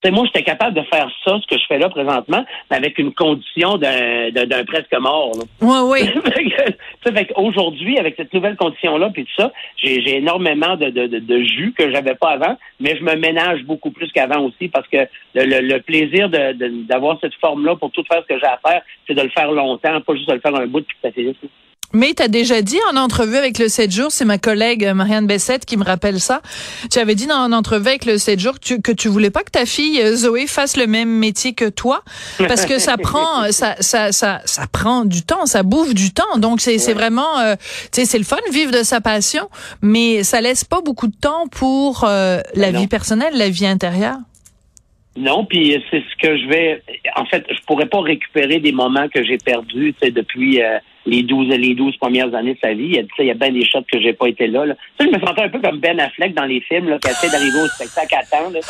Tu 0.02 0.08
sais, 0.08 0.14
moi, 0.14 0.24
j'étais 0.24 0.42
capable 0.44 0.74
de 0.74 0.82
faire 0.84 1.10
ça, 1.24 1.38
ce 1.42 1.46
que 1.46 1.60
je 1.60 1.66
fais 1.68 1.78
là 1.78 1.90
présentement, 1.90 2.42
mais 2.70 2.76
avec 2.78 2.98
une 2.98 3.12
condition 3.12 3.76
d'un 3.76 4.30
d'un- 4.30 4.46
d'un 4.46 4.64
presque 4.64 4.94
mort. 4.98 5.32
là. 5.36 5.44
Ouais 5.66 6.02
oui. 6.02 6.08
Fait 7.02 7.26
qu'aujourd'hui, 7.26 7.98
avec 7.98 8.14
cette 8.16 8.32
nouvelle 8.32 8.56
condition-là, 8.56 9.10
puis 9.12 9.24
tout 9.24 9.32
ça, 9.36 9.52
j'ai 9.76 10.00
j'ai 10.00 10.16
énormément 10.16 10.76
de, 10.76 10.88
de, 10.88 11.06
de, 11.06 11.18
de 11.18 11.42
jus 11.42 11.74
que 11.76 11.90
j'avais 11.92 12.14
pas 12.14 12.30
avant, 12.30 12.56
mais 12.80 12.96
je 12.96 13.02
me 13.04 13.14
ménage 13.16 13.62
beaucoup 13.64 13.90
plus 13.90 14.10
qu'avant 14.12 14.40
aussi 14.46 14.68
parce 14.68 14.88
que 14.88 15.06
le, 15.34 15.44
le, 15.44 15.60
le 15.68 15.80
plaisir 15.82 16.30
de- 16.30 16.52
de- 16.54 16.82
d'avoir 16.86 17.18
cette 17.20 17.34
forme-là 17.34 17.76
pour 17.76 17.90
tout 17.90 18.04
faire 18.10 18.22
ce 18.22 18.34
que 18.34 18.40
j'ai 18.40 18.46
à 18.46 18.58
faire, 18.66 18.80
c'est 19.06 19.14
de 19.14 19.22
le 19.22 19.28
faire 19.30 19.52
longtemps, 19.52 20.00
pas 20.00 20.14
juste 20.14 20.28
de 20.28 20.34
le 20.34 20.40
faire 20.40 20.54
un 20.54 20.66
bout 20.66 20.80
puis 20.86 20.96
que 21.02 21.10
ça. 21.10 21.46
Mais 21.92 22.14
tu 22.16 22.22
as 22.22 22.28
déjà 22.28 22.62
dit 22.62 22.78
en 22.92 22.96
entrevue 22.96 23.36
avec 23.36 23.58
le 23.58 23.68
7 23.68 23.90
jours, 23.90 24.12
c'est 24.12 24.24
ma 24.24 24.38
collègue 24.38 24.84
euh, 24.84 24.94
Marianne 24.94 25.26
Bessette 25.26 25.64
qui 25.64 25.76
me 25.76 25.84
rappelle 25.84 26.20
ça. 26.20 26.40
Tu 26.90 26.98
avais 26.98 27.14
dit 27.14 27.26
dans 27.26 27.46
une 27.46 27.54
entrevue 27.54 27.88
avec 27.88 28.04
le 28.04 28.16
7 28.18 28.38
jours 28.38 28.54
que 28.54 28.60
tu, 28.60 28.80
que 28.80 28.92
tu 28.92 29.08
voulais 29.08 29.30
pas 29.30 29.42
que 29.42 29.50
ta 29.50 29.66
fille 29.66 30.00
euh, 30.00 30.14
Zoé 30.14 30.46
fasse 30.46 30.76
le 30.76 30.86
même 30.86 31.08
métier 31.10 31.52
que 31.52 31.68
toi 31.68 32.02
parce 32.38 32.64
que 32.66 32.78
ça 32.78 32.96
prend 33.02 33.42
euh, 33.44 33.50
ça 33.50 33.74
ça 33.80 34.12
ça 34.12 34.40
ça 34.44 34.66
prend 34.70 35.04
du 35.04 35.22
temps, 35.22 35.46
ça 35.46 35.62
bouffe 35.62 35.94
du 35.94 36.12
temps. 36.12 36.38
Donc 36.38 36.60
c'est 36.60 36.78
c'est 36.78 36.94
vraiment 36.94 37.38
euh, 37.40 37.56
tu 37.92 38.00
sais 38.00 38.04
c'est 38.04 38.18
le 38.18 38.24
fun 38.24 38.36
vivre 38.52 38.70
de 38.72 38.82
sa 38.82 39.00
passion, 39.00 39.48
mais 39.82 40.22
ça 40.22 40.40
laisse 40.40 40.64
pas 40.64 40.80
beaucoup 40.82 41.08
de 41.08 41.16
temps 41.16 41.46
pour 41.50 42.04
euh, 42.04 42.40
la 42.54 42.70
Non. 42.72 42.80
vie 42.80 42.86
personnelle, 42.86 43.34
la 43.36 43.48
vie 43.50 43.66
intérieure. 43.66 44.16
Non, 45.16 45.44
puis 45.44 45.82
c'est 45.90 46.02
ce 46.02 46.16
que 46.22 46.36
je 46.36 46.46
vais. 46.46 46.82
En 47.16 47.24
fait, 47.24 47.44
je 47.50 47.60
pourrais 47.66 47.86
pas 47.86 48.00
récupérer 48.00 48.60
des 48.60 48.72
moments 48.72 49.08
que 49.08 49.24
j'ai 49.24 49.38
perdus, 49.38 49.94
depuis 50.02 50.62
euh, 50.62 50.78
les 51.04 51.22
12 51.22 51.48
les 51.48 51.74
12 51.74 51.96
premières 51.96 52.32
années 52.34 52.54
de 52.54 52.60
sa 52.62 52.72
vie. 52.72 52.96
Il 53.18 53.24
y 53.24 53.30
a, 53.30 53.34
bien 53.34 53.50
des 53.50 53.64
shots 53.64 53.82
que 53.90 54.00
j'ai 54.00 54.12
pas 54.12 54.28
été 54.28 54.46
là. 54.46 54.66
là. 54.66 54.74
Je 55.00 55.06
me 55.06 55.18
sentais 55.18 55.42
un 55.42 55.48
peu 55.48 55.60
comme 55.60 55.78
Ben 55.78 55.98
Affleck 55.98 56.34
dans 56.34 56.44
les 56.44 56.60
films, 56.60 56.88
là, 56.88 56.98
qui 56.98 57.10
essaie 57.10 57.30
d'arriver 57.30 57.60
au 57.60 57.68
spectacle 57.68 58.14
à 58.14 58.24
temps. 58.24 58.50
là. 58.50 58.60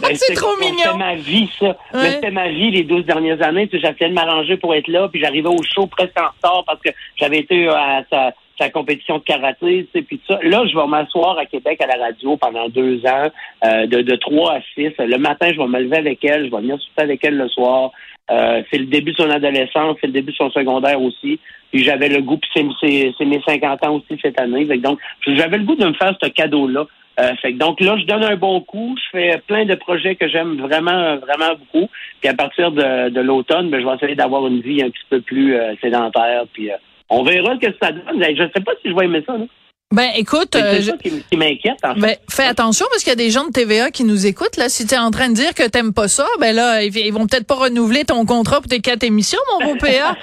Ben, 0.00 0.14
C'est 0.14 0.34
trop 0.34 0.56
mignon. 0.60 0.76
C'était 0.78 0.96
ma 0.96 1.14
vie, 1.16 1.50
ça. 1.58 1.76
Ouais. 1.92 2.10
C'était 2.12 2.30
ma 2.30 2.48
vie 2.48 2.70
les 2.70 2.84
12 2.84 3.04
dernières 3.04 3.42
années. 3.42 3.68
J'essayais 3.72 4.08
de 4.08 4.14
m'arranger 4.14 4.56
pour 4.56 4.72
être 4.72 4.86
là, 4.86 5.08
puis 5.08 5.20
j'arrivais 5.20 5.48
au 5.48 5.60
show 5.64 5.88
presque 5.88 6.16
en 6.20 6.28
retard 6.28 6.62
parce 6.66 6.80
que 6.80 6.90
j'avais 7.16 7.38
été 7.38 7.66
à 7.66 8.04
sa, 8.08 8.32
sa 8.58 8.70
compétition 8.70 9.18
de 9.18 9.22
karaté, 9.22 9.86
tu 9.86 9.88
sais, 9.92 10.02
puis 10.02 10.20
ça. 10.26 10.38
Là, 10.42 10.64
je 10.66 10.76
vais 10.76 10.86
m'asseoir 10.86 11.38
à 11.38 11.46
Québec 11.46 11.80
à 11.82 11.86
la 11.86 12.04
radio 12.04 12.36
pendant 12.36 12.68
deux 12.68 13.04
ans, 13.06 13.28
euh, 13.64 13.86
de, 13.86 14.02
de 14.02 14.16
3 14.16 14.54
à 14.54 14.60
6. 14.74 14.92
Le 14.98 15.18
matin, 15.18 15.50
je 15.52 15.58
vais 15.58 15.66
me 15.66 15.80
lever 15.80 15.98
avec 15.98 16.24
elle, 16.24 16.46
je 16.46 16.50
vais 16.50 16.60
venir 16.60 16.78
souper 16.80 17.02
avec 17.02 17.24
elle 17.24 17.36
le 17.36 17.48
soir. 17.48 17.92
Euh, 18.30 18.62
c'est 18.70 18.78
le 18.78 18.86
début 18.86 19.12
de 19.12 19.16
son 19.16 19.30
adolescence, 19.30 19.96
c'est 20.00 20.08
le 20.08 20.12
début 20.12 20.32
de 20.32 20.36
son 20.36 20.50
secondaire 20.50 21.00
aussi. 21.00 21.38
Puis 21.72 21.84
j'avais 21.84 22.08
le 22.08 22.20
goût, 22.22 22.38
puis 22.38 22.50
c'est, 22.80 23.24
mes 23.24 23.42
50 23.46 23.86
ans 23.86 23.96
aussi 23.96 24.20
cette 24.20 24.40
année. 24.40 24.64
Donc, 24.78 24.98
j'avais 25.26 25.58
le 25.58 25.64
goût 25.64 25.76
de 25.76 25.86
me 25.86 25.94
faire 25.94 26.14
ce 26.22 26.28
cadeau-là. 26.28 26.86
Euh, 27.20 27.34
fait 27.42 27.52
que 27.52 27.58
donc 27.58 27.80
là, 27.80 27.96
je 27.98 28.04
donne 28.04 28.22
un 28.22 28.36
bon 28.36 28.60
coup. 28.60 28.94
Je 28.96 29.18
fais 29.18 29.42
plein 29.46 29.64
de 29.64 29.74
projets 29.74 30.14
que 30.14 30.28
j'aime 30.28 30.56
vraiment, 30.56 31.16
vraiment 31.16 31.54
beaucoup. 31.58 31.88
Puis 32.20 32.28
à 32.28 32.34
partir 32.34 32.70
de, 32.70 33.08
de 33.08 33.20
l'automne, 33.20 33.70
ben, 33.70 33.80
je 33.80 33.86
vais 33.86 33.94
essayer 33.96 34.14
d'avoir 34.14 34.46
une 34.46 34.60
vie 34.60 34.82
un 34.82 34.90
petit 34.90 35.04
peu 35.10 35.20
plus 35.20 35.56
euh, 35.56 35.74
sédentaire. 35.80 36.44
Euh, 36.58 36.76
on 37.10 37.24
verra 37.24 37.54
ce 37.54 37.66
que 37.66 37.74
ça 37.80 37.92
donne. 37.92 38.22
Je 38.22 38.42
ne 38.42 38.48
sais 38.48 38.62
pas 38.64 38.72
si 38.82 38.90
je 38.90 38.94
vais 38.94 39.04
aimer 39.04 39.22
ça. 39.26 39.36
Là. 39.36 39.46
Ben 39.90 40.10
écoute, 40.16 40.54
euh, 40.54 40.82
ça 40.82 40.92
qui, 40.98 41.36
m'inquiète. 41.38 41.78
En 41.82 41.94
fait. 41.94 42.00
Ben, 42.00 42.16
fais 42.30 42.44
attention 42.44 42.84
parce 42.90 43.02
qu'il 43.02 43.08
y 43.10 43.12
a 43.12 43.16
des 43.16 43.30
gens 43.30 43.46
de 43.46 43.52
TVA 43.52 43.90
qui 43.90 44.04
nous 44.04 44.26
écoutent. 44.26 44.58
Là, 44.58 44.68
si 44.68 44.86
tu 44.86 44.94
es 44.94 44.98
en 44.98 45.10
train 45.10 45.30
de 45.30 45.34
dire 45.34 45.54
que 45.54 45.66
t'aimes 45.66 45.94
pas 45.94 46.08
ça, 46.08 46.26
ben 46.38 46.54
là, 46.54 46.82
ils 46.82 46.94
ils 46.94 47.10
vont 47.10 47.26
peut-être 47.26 47.46
pas 47.46 47.54
renouveler 47.54 48.04
ton 48.04 48.26
contrat 48.26 48.58
pour 48.60 48.68
tes 48.68 48.80
quatre 48.80 49.02
émissions, 49.04 49.38
mon 49.58 49.66
beau 49.66 49.76
PA. 49.76 49.88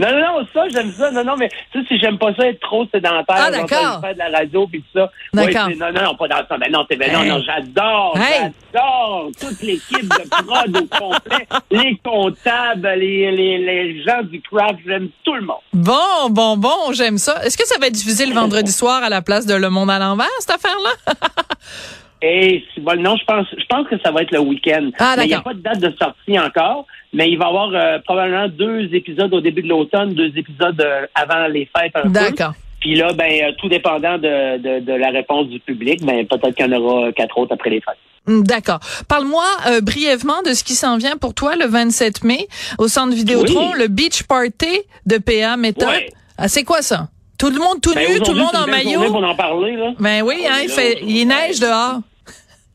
non, 0.00 0.10
non, 0.12 0.18
non, 0.20 0.46
ça, 0.52 0.68
j'aime 0.70 0.92
ça. 0.92 1.10
Non, 1.12 1.24
non, 1.24 1.34
mais 1.38 1.48
tu 1.72 1.80
sais, 1.80 1.86
si 1.88 1.98
j'aime 1.98 2.18
pas 2.18 2.34
ça 2.34 2.46
être 2.46 2.60
trop 2.60 2.84
sédentaire, 2.92 3.24
Ah, 3.38 3.50
d'accord. 3.50 4.02
faire 4.02 4.12
de 4.12 4.18
la 4.18 4.38
radio 4.38 4.66
puis 4.66 4.82
tout 4.82 4.98
ça. 5.00 5.10
D'accord. 5.32 5.68
Ouais, 5.68 5.76
non, 5.76 5.90
non, 5.90 6.02
non, 6.02 6.14
pas 6.16 6.28
dans 6.28 6.46
ça. 6.46 6.58
Ben 6.58 6.70
non, 6.70 6.84
c'est 6.90 6.96
ben 6.96 7.10
non, 7.10 7.22
Hey. 7.22 7.28
non, 7.30 7.40
j'adore, 7.40 8.18
Hey. 8.18 8.50
j'adore 8.74 9.30
toute 9.40 9.62
l'équipe 9.62 10.02
de 10.02 10.28
prod 10.44 10.76
au 10.76 10.98
complet, 10.98 11.48
les 11.70 11.98
comptables, 12.04 12.86
les, 12.98 13.32
les, 13.32 13.58
les 13.58 14.02
gens 14.02 14.22
du 14.24 14.42
craft, 14.42 14.80
j'aime 14.86 15.08
tout 15.24 15.34
le 15.36 15.40
monde. 15.46 15.56
Bon, 15.72 16.28
bon, 16.28 16.58
bon, 16.58 16.92
j'aime 16.92 17.16
ça. 17.16 17.42
Est-ce 17.46 17.56
que 17.56 17.66
ça 17.66 17.76
va 17.80 17.86
être 17.86 17.94
diffusé 17.94 18.26
le 18.26 18.34
vendredi 18.34 18.73
soir 18.74 19.02
à 19.02 19.08
la 19.08 19.22
place 19.22 19.46
de 19.46 19.54
Le 19.54 19.70
Monde 19.70 19.90
à 19.90 19.98
l'envers, 19.98 20.26
cette 20.40 20.50
affaire-là? 20.56 21.14
Et 22.22 22.64
si- 22.72 22.80
bon, 22.80 23.00
non, 23.02 23.16
je 23.16 23.24
pense, 23.24 23.46
je 23.56 23.64
pense 23.68 23.86
que 23.88 23.96
ça 24.02 24.10
va 24.10 24.22
être 24.22 24.30
le 24.30 24.40
week-end. 24.40 24.90
Ah, 24.98 25.14
mais 25.18 25.24
il 25.24 25.28
n'y 25.28 25.34
a 25.34 25.40
pas 25.42 25.52
de 25.52 25.60
date 25.60 25.78
de 25.80 25.92
sortie 25.98 26.38
encore. 26.38 26.86
Mais 27.12 27.30
il 27.30 27.36
va 27.38 27.44
y 27.44 27.48
avoir 27.48 27.70
euh, 27.74 27.98
probablement 28.04 28.48
deux 28.48 28.88
épisodes 28.94 29.32
au 29.34 29.40
début 29.40 29.62
de 29.62 29.68
l'automne, 29.68 30.14
deux 30.14 30.32
épisodes 30.36 30.80
euh, 30.80 31.06
avant 31.14 31.46
les 31.48 31.68
fêtes. 31.76 31.92
D'accord. 32.06 32.54
Puis 32.80 32.94
là, 32.96 33.12
ben, 33.12 33.30
euh, 33.30 33.52
tout 33.58 33.68
dépendant 33.68 34.16
de, 34.18 34.56
de, 34.58 34.80
de 34.84 34.92
la 34.92 35.10
réponse 35.10 35.48
du 35.48 35.60
public, 35.60 36.04
ben, 36.04 36.26
peut-être 36.26 36.54
qu'il 36.56 36.66
y 36.66 36.74
en 36.74 36.80
aura 36.80 37.12
quatre 37.12 37.36
autres 37.38 37.52
après 37.54 37.70
les 37.70 37.80
fêtes. 37.82 37.98
Hum, 38.26 38.42
D'accord. 38.42 38.80
Parle-moi 39.06 39.44
euh, 39.68 39.80
brièvement 39.82 40.40
de 40.46 40.54
ce 40.54 40.64
qui 40.64 40.72
s'en 40.74 40.96
vient 40.96 41.16
pour 41.18 41.34
toi 41.34 41.56
le 41.56 41.66
27 41.66 42.24
mai 42.24 42.48
au 42.78 42.88
Centre 42.88 43.14
Vidéotron, 43.14 43.72
Oui. 43.74 43.78
le 43.80 43.88
Beach 43.88 44.22
Party 44.22 44.80
de 45.04 45.18
PA 45.18 45.56
Méthode. 45.58 45.88
Ouais. 45.88 46.10
Ah, 46.38 46.48
c'est 46.48 46.64
quoi 46.64 46.80
ça? 46.80 47.08
Tout 47.38 47.50
le 47.50 47.58
monde 47.58 47.80
tout 47.82 47.94
Ben, 47.94 48.08
nu, 48.12 48.20
tout 48.20 48.32
le 48.32 48.40
monde 48.40 48.54
en 48.56 48.66
maillot? 48.66 49.10
pour 49.10 49.24
en 49.24 49.34
parler, 49.34 49.72
là. 49.76 49.92
Ben 49.98 50.22
oui, 50.22 50.44
hein, 50.48 50.60
il 50.62 50.68
fait, 50.68 50.98
il 51.02 51.26
neige 51.26 51.60
dehors. 51.60 52.00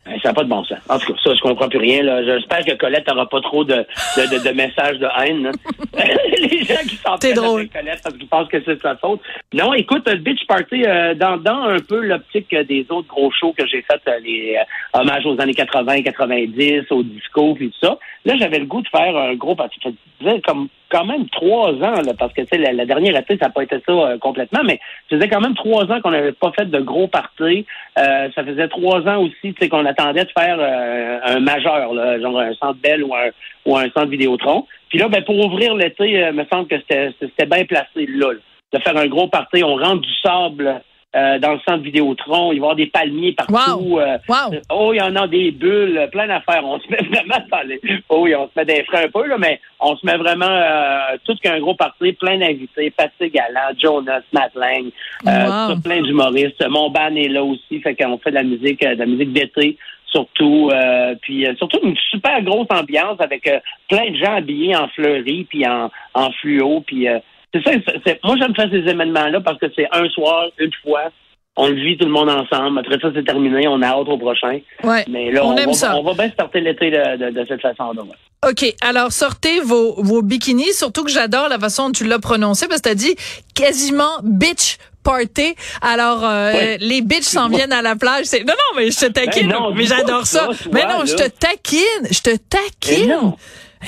Ben, 0.06 0.20
ça 0.22 0.30
n'a 0.30 0.34
pas 0.34 0.44
de 0.44 0.50
bon 0.50 0.64
sens. 0.64 0.78
En 0.90 0.98
tout 0.98 1.14
cas, 1.14 1.20
ça, 1.24 1.36
je 1.36 1.42
comprends 1.42 1.70
plus 1.70 1.78
rien. 1.78 2.02
Là. 2.04 2.24
J'espère 2.24 2.66
que 2.66 2.76
Colette 2.78 3.08
n'aura 3.08 3.30
pas 3.30 3.42
trop 3.42 3.64
de, 3.64 3.76
de, 3.76 4.38
de, 4.38 4.44
de 4.44 4.50
messages 4.56 4.98
de 4.98 5.08
haine. 5.22 5.52
les 6.40 6.64
gens 6.64 6.82
qui 6.88 6.96
s'en 6.96 7.16
prennent 7.18 7.38
avec 7.40 7.72
Colette 7.74 8.00
parce 8.04 8.16
qu'ils 8.18 8.28
pensent 8.28 8.48
que 8.50 8.62
c'est 8.66 8.76
de 8.76 8.82
sa 8.82 8.96
faute. 8.98 9.22
Non, 9.54 9.74
écoute, 9.74 10.08
le 10.08 10.18
Beach 10.18 10.46
Party, 10.48 10.84
euh, 10.86 11.14
dans, 11.14 11.38
dans 11.38 11.64
un 11.64 11.80
peu 11.80 12.00
l'optique 12.02 12.52
euh, 12.54 12.64
des 12.64 12.86
autres 12.90 13.08
gros 13.08 13.32
shows 13.32 13.54
que 13.58 13.68
j'ai 13.68 13.84
fait, 13.84 14.02
euh, 14.08 14.20
les 14.24 14.58
euh, 14.58 15.00
hommages 15.00 15.26
aux 15.26 15.40
années 15.40 15.54
80, 15.54 16.02
90, 16.02 16.86
au 16.92 17.04
disco, 17.04 17.54
puis 17.54 17.70
tout 17.70 17.88
ça, 17.88 17.98
là, 18.26 18.36
j'avais 18.38 18.60
le 18.60 18.66
goût 18.66 18.82
de 18.82 18.90
faire 18.90 19.16
un 19.16 19.36
gros... 19.36 19.56
Parce 19.56 19.74
faisait 20.20 20.42
comme 20.42 20.68
quand 20.90 21.06
même 21.06 21.30
trois 21.30 21.72
ans, 21.72 22.02
là, 22.02 22.14
parce 22.18 22.34
que 22.34 22.42
la, 22.58 22.74
la 22.74 22.86
dernière 22.86 23.16
été, 23.16 23.38
ça 23.38 23.46
n'a 23.46 23.52
pas 23.52 23.64
été 23.64 23.78
ça 23.86 23.92
euh, 23.92 24.18
complètement, 24.18 24.62
mais 24.64 24.80
ça 25.10 25.18
faisait 25.18 25.30
quand 25.30 25.42
même 25.42 25.56
trois 25.56 25.84
ans 25.92 26.02
qu'on 26.02 26.12
n'avait 26.12 26.32
pas 26.32 26.52
fait 26.52 26.66
de 26.66 26.80
gros 26.80 27.08
parties. 27.08 27.66
Euh, 27.98 28.30
ça 28.34 28.44
faisait 28.44 28.68
trois 28.68 29.02
ans 29.08 29.24
aussi 29.24 29.54
qu'on 29.70 29.86
attendait 29.86 30.26
de 30.26 30.32
faire 30.38 30.58
euh, 30.60 31.20
un 31.24 31.40
majeur, 31.40 31.94
là, 31.94 32.20
genre 32.20 32.40
un 32.40 32.54
centre 32.56 32.80
Bell 32.82 33.04
ou 33.04 33.14
un, 33.16 33.30
ou 33.66 33.78
un 33.78 33.90
centre 33.92 34.08
Vidéotron. 34.08 34.66
Puis 34.90 34.98
là, 34.98 35.08
ben, 35.08 35.24
pour 35.24 35.38
ouvrir 35.46 35.76
l'été, 35.76 36.10
il 36.10 36.34
me 36.34 36.46
semble 36.52 36.68
que 36.68 36.78
c'était 36.88 37.46
bien 37.46 37.66
placé 37.66 38.08
là, 38.08 38.34
de 38.74 38.80
faire 38.80 38.98
un 38.98 39.08
gros 39.08 39.28
party. 39.28 39.64
On 39.64 39.76
rentre 39.76 40.02
du 40.02 40.14
sable 40.24 40.82
euh, 41.16 41.40
dans 41.40 41.54
le 41.54 41.60
centre 41.68 41.84
Vidéotron. 41.84 42.52
Il 42.52 42.60
va 42.60 42.68
y 42.68 42.68
avoir 42.68 42.76
des 42.76 42.86
palmiers 42.86 43.34
partout. 43.34 43.98
Euh, 44.00 44.18
oh, 44.70 44.92
il 44.94 44.98
y 44.98 45.02
en 45.02 45.16
a 45.16 45.28
des 45.28 45.50
bulles, 45.52 46.08
plein 46.12 46.28
d'affaires. 46.28 46.64
On 46.64 46.80
se 46.80 46.88
met 46.88 46.98
vraiment 47.10 47.44
dans 47.52 47.68
les... 47.68 47.82
Oh 48.10 48.22
oui, 48.22 48.36
on 48.36 48.46
se 48.46 48.52
met 48.56 48.66
des 48.66 48.84
frais 48.84 49.06
un 49.06 49.10
peu, 49.10 49.26
là, 49.26 49.38
mais 49.40 49.60
on 49.80 49.96
se 49.96 50.06
met 50.06 50.18
vraiment 50.18 50.46
euh, 50.46 51.18
tout 51.26 51.36
qu'un 51.42 51.60
gros 51.60 51.74
parti, 51.74 52.14
plein 52.14 52.38
d'invités. 52.38 52.92
Patrick 52.92 53.34
Galland, 53.34 53.74
Jonas, 53.80 54.22
Matt 54.34 54.54
Lang, 54.54 54.92
euh, 55.28 55.76
plein 55.84 56.02
d'humoristes. 56.04 56.64
Mon 56.70 56.92
band 56.92 57.16
est 57.16 57.30
là 57.30 57.44
aussi, 57.44 57.80
fait 57.82 57.96
qu'on 57.96 58.20
fait 58.20 58.30
de 58.30 58.36
la 58.36 58.44
musique, 58.44 58.82
de 58.82 59.00
la 59.00 59.06
musique 59.06 59.34
d'été 59.34 59.78
surtout. 60.12 60.70
Euh, 60.72 61.16
puis 61.22 61.48
surtout 61.58 61.80
une 61.84 61.96
super 62.12 62.42
grosse 62.44 62.68
ambiance 62.70 63.20
avec 63.20 63.50
plein 63.88 64.12
de 64.12 64.16
gens 64.16 64.36
habillés 64.36 64.76
en 64.76 64.88
fleuris 64.90 65.46
puis 65.50 65.68
en, 65.68 65.90
en 66.14 66.32
fluo. 66.34 66.82
Puis 66.82 67.08
c'est 67.54 67.64
ça. 67.64 68.14
moi, 68.24 68.36
j'aime 68.40 68.56
faire 68.56 68.70
ces 68.72 68.90
événements-là 68.90 69.42
parce 69.42 69.60
que 69.60 69.68
c'est 69.76 69.88
un 69.92 70.08
soir, 70.10 70.50
une 70.58 70.72
fois. 70.84 71.12
On 71.62 71.68
le 71.68 71.76
vit 71.76 71.98
tout 71.98 72.06
le 72.06 72.12
monde 72.12 72.30
ensemble. 72.30 72.80
Après 72.80 72.98
ça, 73.02 73.10
c'est 73.14 73.26
terminé. 73.26 73.68
On 73.68 73.82
a 73.82 73.88
hâte 73.88 74.08
au 74.08 74.18
prochain. 74.18 74.60
Ouais, 74.84 75.04
Mais 75.10 75.30
là, 75.30 75.46
on, 75.46 75.56
va, 75.56 75.74
ça. 75.74 75.98
on 75.98 76.04
va 76.04 76.14
bien 76.14 76.30
starter 76.32 76.62
l'été 76.62 76.90
de, 76.90 77.32
de, 77.32 77.46
cette 77.46 77.62
façon-là. 77.62 78.04
OK. 78.48 78.74
Alors, 78.82 79.12
sortez 79.12 79.60
vos, 79.60 80.02
vos 80.02 80.22
bikinis. 80.22 80.72
Surtout 80.72 81.04
que 81.04 81.12
j'adore 81.12 81.50
la 81.50 81.60
façon 81.60 81.88
dont 81.88 81.92
tu 81.92 82.06
l'as 82.06 82.20
prononcé 82.20 82.68
parce 82.70 82.80
que 82.80 82.88
tu 82.88 82.92
as 82.94 82.96
dit 82.96 83.16
quasiment 83.56 84.20
bitch 84.24 84.78
party. 85.04 85.56
Alors, 85.82 86.24
euh, 86.24 86.78
les 86.80 87.02
bitches 87.02 87.24
s'en 87.24 87.50
viennent 87.50 87.74
à 87.74 87.82
la 87.82 87.98
plage. 87.98 88.26
C'est 88.26 88.46
non, 88.46 88.54
non, 88.54 88.78
mais 88.78 88.92
je 88.92 89.00
te 89.00 89.06
ben 89.08 89.26
taquine. 89.26 89.54
mais 89.76 89.84
j'adore 89.84 90.26
ça. 90.26 90.50
mais 90.72 90.86
non, 90.86 91.06
je 91.06 91.16
te 91.16 91.28
taquine. 91.30 92.08
Je 92.10 92.22
te 92.22 92.38
taquine. 92.38 93.34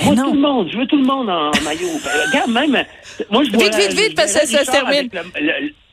Moi, 0.04 0.14
tout 0.14 0.32
le 0.32 0.40
monde, 0.40 0.68
je 0.72 0.78
veux 0.78 0.86
tout 0.86 0.96
le 0.96 1.04
monde 1.04 1.28
en 1.28 1.50
maillot. 1.64 1.88
Ben, 2.02 2.10
regarde, 2.26 2.50
même, 2.50 2.84
moi, 3.30 3.44
je 3.44 3.50
vois, 3.50 3.64
Vite, 3.64 3.74
vite, 3.76 3.92
vite, 3.92 4.14
parce 4.16 4.32
que 4.32 4.46
ça, 4.46 4.64
se 4.64 4.70
termine. 4.70 5.08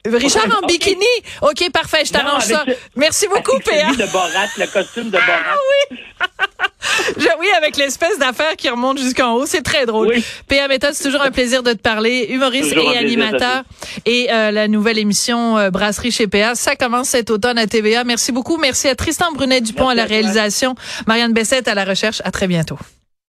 Richard 0.06 0.48
en 0.62 0.66
bikini? 0.66 1.06
OK, 1.42 1.70
parfait, 1.72 2.06
je 2.06 2.12
t'arrange 2.12 2.44
ça. 2.44 2.64
Merci 2.96 3.28
beaucoup, 3.28 3.60
PA. 3.60 3.92
de 3.94 4.12
Borat, 4.12 4.48
le 4.58 4.66
costume 4.68 5.06
de 5.06 5.12
Borat. 5.12 5.26
Ah 5.28 5.56
oui. 5.92 5.98
oui, 7.40 7.48
avec 7.58 7.78
l'espèce 7.78 8.18
d'affaire 8.18 8.56
qui 8.58 8.70
remonte 8.70 8.98
jusqu'en 8.98 9.34
haut. 9.34 9.46
C'est 9.46 9.62
très 9.62 9.86
drôle. 9.86 10.08
Oui. 10.08 10.24
PA 10.48 10.68
Méthode, 10.68 10.94
c'est 10.94 11.04
toujours 11.04 11.22
un 11.22 11.32
plaisir 11.32 11.64
de 11.64 11.74
te 11.74 11.82
parler. 11.82 12.28
Humoriste 12.30 12.74
et 12.74 12.98
animateur. 12.98 13.64
Et 14.06 14.32
euh, 14.32 14.52
la 14.52 14.68
nouvelle 14.68 14.98
émission 14.98 15.58
euh, 15.58 15.70
Brasserie 15.70 16.12
chez 16.12 16.28
PA, 16.28 16.56
ça 16.56 16.76
commence 16.76 17.10
cet 17.10 17.30
automne 17.30 17.58
à 17.58 17.68
TVA. 17.68 18.04
Merci 18.04 18.32
beaucoup. 18.32 18.58
Merci 18.58 18.88
à 18.88 18.96
Tristan 18.96 19.32
Brunet-Dupont 19.34 19.90
à 19.90 19.96
la 19.96 20.06
réalisation. 20.06 20.76
Marianne 21.08 21.34
Bessette 21.34 21.68
à 21.68 21.76
la 21.76 21.86
recherche. 21.86 22.22
À 22.24 22.32
très 22.32 22.48
bientôt. 22.48 22.78